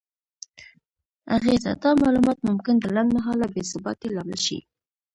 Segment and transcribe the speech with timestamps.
[1.37, 4.59] اغیزه: دا معلومات ممکن د لنډمهاله بې ثباتۍ لامل شي؛